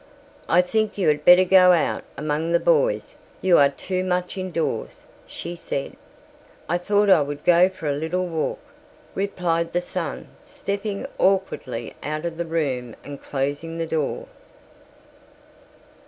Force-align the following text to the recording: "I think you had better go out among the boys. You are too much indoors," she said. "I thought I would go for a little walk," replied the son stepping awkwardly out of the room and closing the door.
"I 0.49 0.63
think 0.63 0.97
you 0.97 1.09
had 1.09 1.23
better 1.25 1.45
go 1.45 1.73
out 1.73 2.03
among 2.17 2.53
the 2.53 2.59
boys. 2.59 3.17
You 3.39 3.59
are 3.59 3.69
too 3.69 4.03
much 4.03 4.35
indoors," 4.35 5.05
she 5.27 5.53
said. 5.55 5.95
"I 6.67 6.79
thought 6.79 7.07
I 7.11 7.21
would 7.21 7.43
go 7.45 7.69
for 7.69 7.87
a 7.87 7.93
little 7.93 8.25
walk," 8.25 8.57
replied 9.13 9.73
the 9.73 9.79
son 9.81 10.29
stepping 10.43 11.05
awkwardly 11.19 11.93
out 12.01 12.25
of 12.25 12.37
the 12.37 12.47
room 12.47 12.95
and 13.03 13.21
closing 13.21 13.77
the 13.77 13.85
door. 13.85 14.25